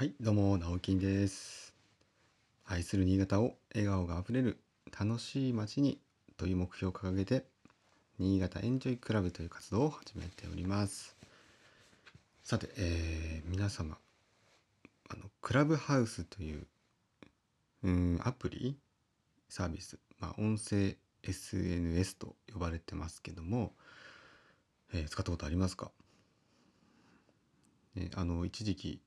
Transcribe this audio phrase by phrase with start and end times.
[0.00, 1.74] はい、どうも、直樹です。
[2.64, 4.56] 愛する新潟を笑顔があふれる
[4.98, 6.00] 楽しい街に
[6.38, 7.44] という目標を掲げて、
[8.18, 11.18] 新潟エンジョイクラブという活動を始めております。
[12.42, 13.98] さて、えー皆様、
[15.10, 16.66] あの、クラブハウスという、
[17.82, 18.78] うん、アプリ
[19.50, 23.74] サービス、まあ、音声 SNS と呼ばれてますけども、
[24.94, 25.90] えー使ったことありますか？
[27.96, 29.02] ね、あの、一時期、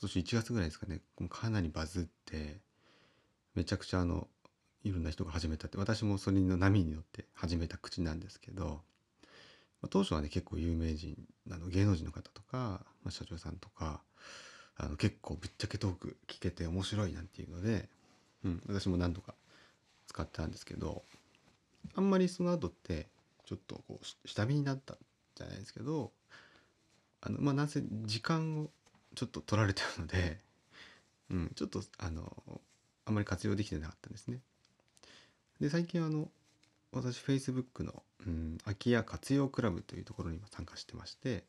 [0.00, 2.60] 今年1月ぐらいですかね、かなりバズって、
[3.56, 4.28] めちゃくちゃあの、
[4.84, 8.80] いろんな人が始めたって、私もそれの波に乗って始めた口なんですけど、
[9.82, 11.16] ま当初はね、結構有名人、
[11.50, 14.00] あの芸能人の方とか、ま、社長さんとか、
[14.76, 17.88] あの結構ぶっちゃけトーク聞けて面白いなんていうので、
[18.44, 19.34] うん、私も何度か
[20.06, 21.02] 使ってたんですけど、
[21.96, 23.08] あんまりその後って、
[23.46, 24.96] ちょっとこう、下火になった
[25.34, 26.12] じゃないですけど、
[27.20, 28.70] あの、まあ、なんせ時間を
[29.18, 30.38] ちょっと取られてるので、
[31.30, 32.62] うん、ちょっと、あの、
[33.04, 34.40] あんまり活用できてなかったんですね。
[35.60, 36.30] で、最近あの、
[36.92, 41.44] 私、Facebook の、うん、空き家活用クラブというところに今参加してまして、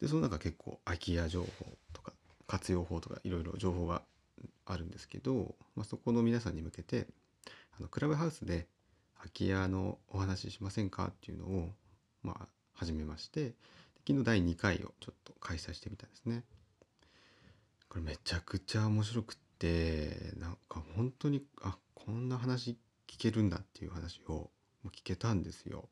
[0.00, 2.12] で、その中結構空き家情報とか、
[2.48, 4.02] 活用法とかいろいろ情報が
[4.64, 7.06] あるんですけど、まあ、そこの皆さんに向けて、
[7.78, 8.66] あの、クラブハウスで
[9.18, 11.72] 空き家のお話ししませんかっていうのを、
[12.24, 13.54] まあ、始めまして、
[14.06, 16.42] 昨日第2回をちょっと開催してみたんですね。
[17.96, 22.76] これめちゃくちゃ面白くって、なんか本当に、あ、こんな話
[23.08, 24.50] 聞けるんだっていう話を
[24.88, 25.88] 聞けたんですよ。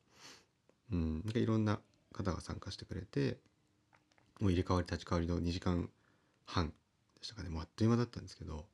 [0.92, 1.22] うん。
[1.24, 1.80] なんかいろんな
[2.12, 3.38] 方が参加してくれて、
[4.38, 5.88] もう入れ替わり立ち替わりの2時間
[6.44, 6.74] 半で
[7.22, 7.48] したかね。
[7.48, 8.66] もうあっという間だったんですけど、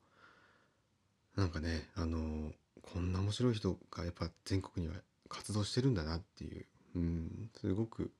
[1.37, 2.51] なんかね、あの
[2.81, 6.65] こんな面白い人がやっぱ全国には活動してるんだなっていう、
[6.97, 8.11] うん、すごく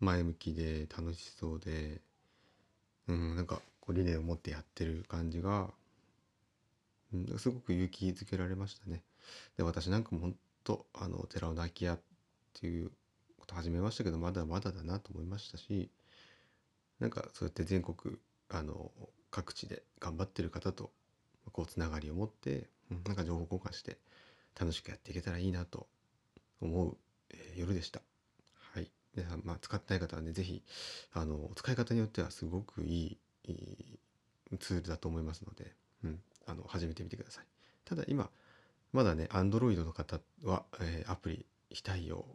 [0.00, 2.00] 前向きで楽しそうで、
[3.08, 5.70] うん、なんかこう理念を持ってやってる感じが、
[7.12, 9.02] うん、すごく勇気づけられましたね。
[9.56, 12.00] で、私なんかも本当あの、寺尾の空き家っ
[12.54, 12.90] ていう
[13.38, 15.90] こと始めましたけど、まだまだだなと思いましたし、
[17.00, 18.16] なんかそうやって全国、
[18.48, 18.92] あの、
[19.30, 20.92] 各地で頑張ってる方と、
[21.52, 23.98] こう、つながりを持って、うんなんか情報交換して
[24.58, 25.86] 楽しくやっていけたらいいなと
[26.60, 26.96] 思う、
[27.30, 28.02] えー夜でした。
[28.74, 28.90] はい。
[29.14, 30.62] 皆さん、まあ、使ってない方はね、ぜひ、
[31.12, 33.18] あの、使い方によってはすごく、いい
[34.58, 35.72] ツールだと思いますので、
[36.04, 37.44] うん、あの、始めてみてください。
[37.84, 38.30] ただ今、
[38.92, 42.26] まだね、Android の方は、えーアプリ非対応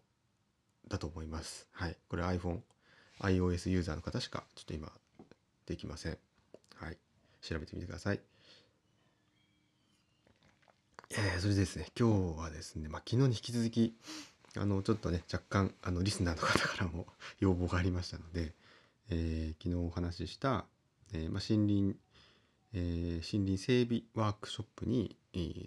[0.88, 1.67] だと思います。
[1.72, 1.96] はい。
[2.09, 2.62] これ iPhone、
[3.19, 4.91] iOS ユーザーの方しか、ちょっと今、
[5.66, 6.17] できません。
[6.75, 6.97] はい。
[7.41, 8.19] 調べてみてください。
[11.12, 13.96] えーそれでですね、今日はですね、まあ、昨日に引き続き、
[14.57, 17.06] あの、ちょっとね、若干、あの、リスナーの方からも
[17.40, 18.53] 要望がありましたので、
[19.09, 20.66] えー昨日お話しした、
[21.13, 21.97] えま、森林、
[22.73, 25.18] え森林整備ワークショップに、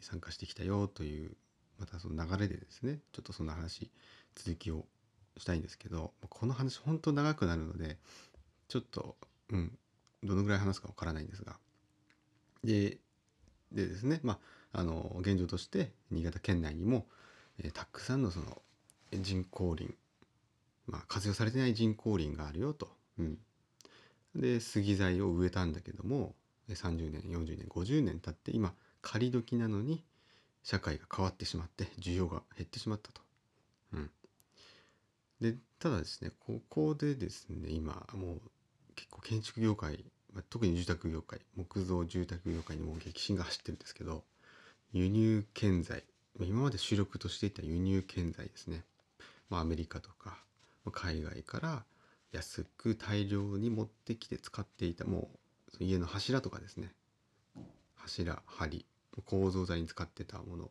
[0.02, 1.36] 参加してきたよという、
[1.78, 3.90] またその流れでですね、ちょっとその話、
[4.34, 4.86] 続きを
[5.36, 7.98] したいんですけど、この話本当長くなるので、
[8.68, 9.16] ちょっと、
[9.50, 9.78] うん、
[10.22, 11.56] どのぐらい話すかわからないんですが、
[12.64, 12.98] で、
[13.72, 14.38] でですね、ま
[14.72, 17.06] あ、あの、現状として、新潟県内にも、
[17.58, 18.62] えーたくさんのその、
[19.12, 19.94] 人工林、
[20.86, 22.90] まあ、活用されてない人工林があるよと。
[23.18, 23.38] うん。
[24.34, 26.34] で、杉材を植えたんだけども、
[26.74, 30.04] 30年、40年、50年経って、今、仮時なのに、
[30.62, 33.22] 社会が変わってしまって、需要が減ってしまったと。
[33.92, 34.10] うん。
[35.40, 38.40] で、ただですね、ここでですね、今、もう、
[38.94, 40.04] 結構建築業界、
[40.48, 44.24] 特に住宅業界、木造住宅業界にも激震が走ってるんですけど、
[44.92, 46.04] 輸入建材、
[46.40, 48.84] 今まで主力としていた輸入建材ですね。
[49.48, 50.38] まあ、アメリカとか、
[50.92, 51.84] 海外から
[52.32, 55.30] 安く大量に持ってきて使っていた、も
[55.80, 56.92] う、家の柱とかですね。
[57.96, 58.84] 柱、梁、
[59.24, 60.70] 構造材に使ってたもの。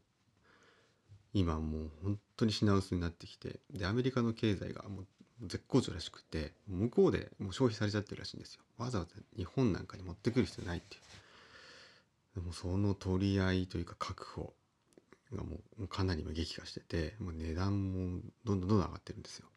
[1.33, 5.07] 今もう本当に品薄になってきて、で、アメリカの経済がもう
[5.47, 8.61] 絶好調らしくて、向こうでもう消費されちゃってるらしいんですよ。
[8.77, 11.01] わざわざ日本なんかに持ってくる必要ないっていう。
[12.35, 14.53] でもその取り合いというか確保
[15.33, 19.47] がもうかなり今激化してて、もう値段もどんどんどんどん上がってるんですよ。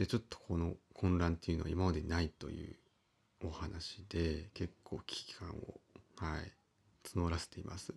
[0.00, 2.74] で、ちょっとこの混乱っていうのは今までにないという
[3.44, 5.78] お話で、結構危機感を、
[6.16, 6.52] はい、
[7.14, 7.92] 募らせています。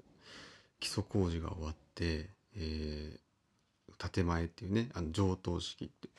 [0.81, 6.09] 基礎工事が終わって、えー、建前っていうね、あの上等式って、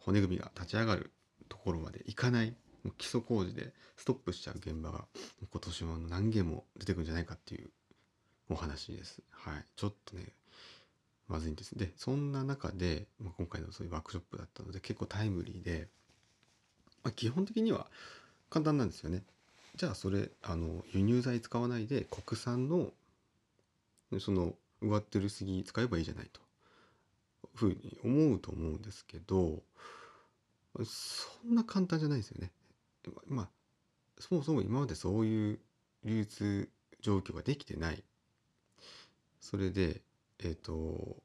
[0.00, 1.12] 骨組みが立ち上がる
[1.48, 2.52] ところまで行かない、
[2.96, 5.04] 基礎工事でストップしちゃう現場が
[5.52, 7.70] 今年は何件も出てくるんじゃないかっていう
[8.50, 9.22] お話です。
[9.30, 9.64] はい。
[9.76, 10.32] ちょっとね、
[11.28, 11.76] まずいんです。
[11.76, 15.88] で、そんな中で、まあ、今回のそういうワークショップだったので結構タイムリーで、
[17.04, 17.86] まあ、基本的には
[18.50, 19.22] 簡単なんですよね。
[19.76, 22.90] じゃあそれあの輸入材使わないで国産の
[24.18, 26.40] その植わってる杉使えばいいじゃないと
[27.54, 29.62] ふうに思うと思うんですけど
[30.84, 32.50] そんな簡単じゃないですよね。
[33.26, 33.48] まあ
[34.18, 35.58] そもそも今までそういう
[36.04, 36.68] 流通
[37.00, 38.02] 状況ができてない。
[39.40, 40.00] それで
[40.40, 41.16] えっ、と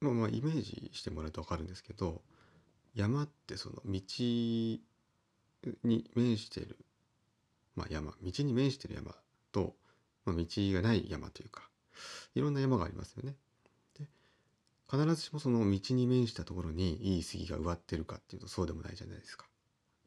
[0.00, 2.22] まあまあイメージしてもらうと分かるんですけど
[2.94, 4.00] 山ってその道
[5.84, 6.76] に面してる、
[7.76, 9.14] まあ、山道に面してる山
[9.52, 9.74] と、
[10.24, 11.68] まあ、道がない山というか
[12.34, 13.36] いろんな山がありますよね。
[13.98, 14.06] で
[14.90, 19.46] 必ずしもその道に面したところにいい杉が植わってるかっていうとそうでもないじゃないですか。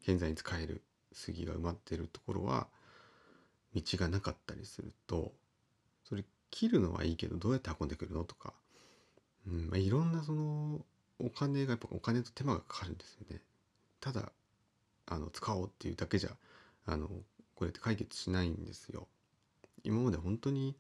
[0.04, 0.84] 現在に使える
[1.14, 2.68] 杉が埋まってるところは
[3.74, 5.34] 道がなかったりすると
[6.04, 6.24] それ
[6.56, 8.54] 切るのはいいけどどうやって運んでくるのとか、
[9.46, 10.80] うんまあ、いろんなその
[11.20, 13.42] お金がやっぱお金と手間がかかるんですよね。
[14.00, 14.32] ただ
[15.06, 16.30] あの使おうっていうだけじゃ
[16.86, 17.10] あの
[17.56, 19.10] これって解決しないんですよ。
[19.84, 20.78] 今まで本当に、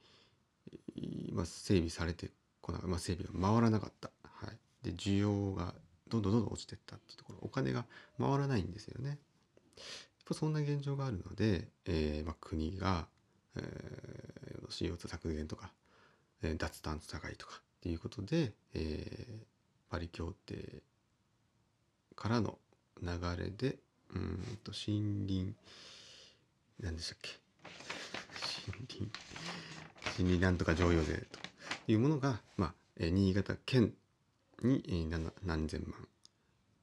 [1.33, 2.31] ま、整備されて
[2.62, 4.10] こな、まあ、整備が回らなかった。
[4.24, 5.75] はい、で需要が
[6.07, 7.83] どんどんどんどん落ちてったっていうところお金が
[8.18, 9.10] 回らないんですよね。
[9.10, 9.18] やっ
[10.25, 13.07] ぱそんな現状があるので、えーまあ、国が、
[13.57, 15.71] えー、CO2 削減とか、
[16.41, 20.81] えー、脱炭素社会とかっていうことで、えー、パリ協定
[22.15, 22.57] からの
[23.01, 23.77] 流れで
[24.13, 25.53] うんと森林
[26.79, 27.31] 何でしたっけ？
[28.67, 29.11] 森林？
[30.17, 31.39] 森林なんとか譲与税と
[31.91, 33.93] いうものが、まあ、え新潟県
[34.63, 36.07] に、えー、何千万。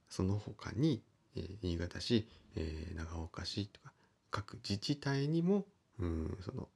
[0.08, 1.02] その他に、
[1.36, 3.92] えー、新潟市、えー、長岡市とか
[4.30, 5.64] 各自治体にも
[6.02, 6.69] うんその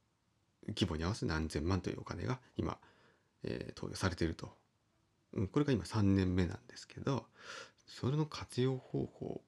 [0.69, 2.77] 規模に合わせ何千万というお金が今、
[3.43, 4.49] えー、投与されていると、
[5.33, 7.25] うん、これが今3年目なんですけど
[7.87, 9.41] それの活用方法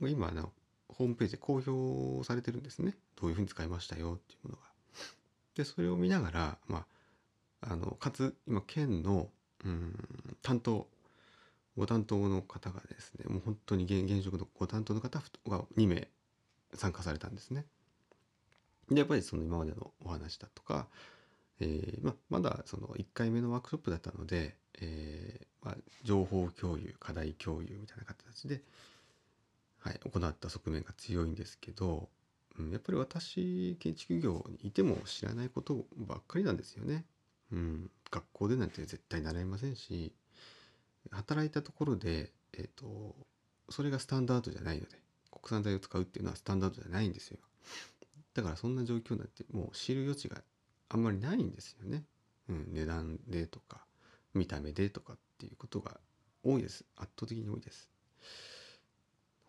[0.00, 0.52] が今の
[0.88, 4.68] ホームページで公表されてるんですねどういうふうに使いましたよっていうものが。
[5.54, 6.86] でそれを見ながら、ま
[7.62, 9.28] あ、あのかつ今県の
[9.64, 9.94] うん
[10.42, 10.86] 担当
[11.76, 16.08] ご担当の方がですねもう本当に現職のご担当の方が2名
[16.74, 17.64] 参加されたんですね。
[18.90, 20.88] でやっぱりその今までのお話だとか、
[21.60, 28.62] えーままだその1回目のワークショップだったので、えーま、情報共有課題共有みたいな形で、
[29.78, 32.08] はい、行った側面が強いんですけど、
[32.58, 37.04] うん、やっぱり私建築業にいても知らないことばっかりなんですよね。
[37.52, 40.12] うん、学校でなんて絶対習いませんし
[41.10, 43.16] 働いたところで、えーと、
[43.70, 44.98] それがスタンダードじゃないので
[45.30, 47.38] 国産材を使うっていうのはスタンダードじゃないんですよ。
[48.38, 50.42] だからそんな状況になってもう知る余地が
[50.88, 52.04] あんまりないんですよね。
[52.48, 53.84] うん、値段でとか
[54.34, 56.00] 見た目でとかっていうことが
[56.42, 57.90] 多いです圧倒的に多いです。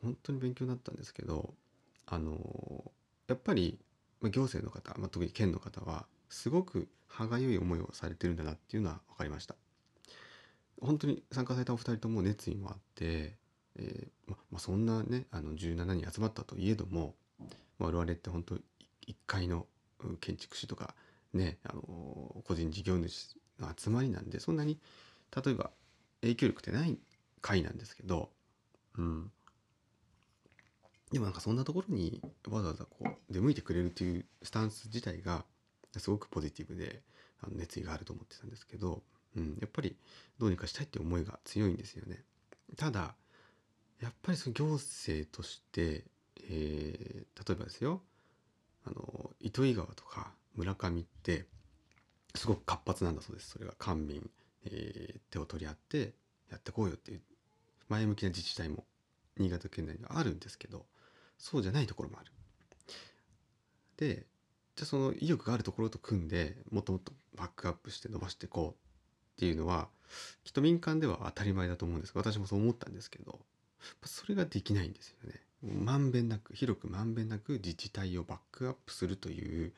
[0.01, 1.53] 本当に勉強になったんですけど
[2.05, 2.91] あの
[3.27, 3.79] やっぱり
[4.23, 9.55] 行政の方、まあ、特に県の方はすごく歯がゆい思いをされてるんだなっていうのは分かりました
[10.81, 13.35] 本当に参加されたお二人とも熱意もあって、
[13.77, 17.15] えー、ままあ、そんなねあの17人集まったといえども、
[17.79, 18.55] 我々って本当
[19.09, 19.65] 1階の
[20.21, 20.95] 建築士とか
[21.33, 21.81] ねあの
[22.47, 24.79] 個人事業主の集まりなんでそんなに
[25.35, 25.71] 例えば
[26.21, 26.97] 影響力ってない
[27.41, 28.29] 会なんですけど、
[28.97, 29.31] うん、
[31.11, 35.43] でもなんかそんなところにわざわざこう出向いてくれるというスタンス自体が
[35.97, 37.01] すごくポジティブで
[37.41, 39.01] あの熱意があると思ってたんですけど、
[39.35, 39.95] うん、やっぱり
[40.39, 42.23] どうにかしたいって思いが強いんですよね。
[42.77, 43.15] ただ
[44.01, 46.05] やっぱりその行政として、
[46.41, 48.01] えー、例えばですよ
[48.89, 51.45] あの糸魚川とか村上って
[52.35, 54.29] すごく活発なんだそうですそれが官民、
[54.65, 56.13] えー、手を取り合って
[56.51, 57.21] やってこうよっていう
[57.87, 58.85] 前向きな自治体も
[59.37, 60.85] 新潟県内にはあるんですけど
[61.37, 62.31] そうじゃないところもある。
[63.97, 64.25] で
[64.75, 68.79] じゃあその意欲があるところと組んでもっともっとバックアップして伸ばしていこう
[69.35, 69.89] っていうのは
[70.43, 73.39] きっと民間では当たり前だと思うんですが私もそう思ったんですけど
[74.05, 75.41] それができないんですよね。
[75.63, 79.73] まんべんなく広くまんべんなく自治体をバックアップするという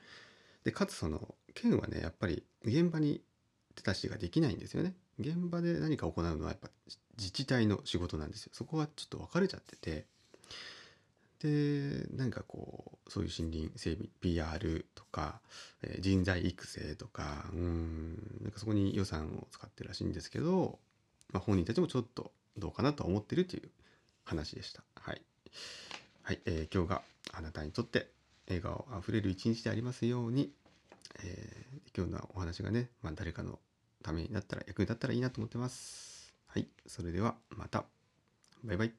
[0.63, 3.21] でかつその県はねやっぱり現場に
[3.75, 4.93] 手出しができないんですよね。
[5.19, 6.69] 現場で何か行うのはやっぱ
[7.17, 8.51] 自治体の仕事なんですよ。
[8.53, 10.05] そこはちょっと分かれちゃってて
[11.39, 15.41] で何かこうそういう森林整備 PR とか、
[15.81, 20.79] えー、人材育成とかうんなんかそこに予算を使ってるらしいんですけど、
[21.31, 23.69] まあ、本人たちもちょっとどうかなと思ってるという
[24.23, 24.83] 話でした。
[24.95, 25.21] はい、
[26.23, 27.01] はいえー、今日が
[27.33, 28.07] あなたにとって
[28.47, 30.51] 笑顔あふれる一日でありますように、
[31.23, 33.59] えー、今日のお話がね、まあ、誰かの
[34.03, 36.33] ためになったら役に立ったらいいなと思ってます。
[36.47, 37.85] はい、それではまた。
[38.63, 38.93] バイバイ。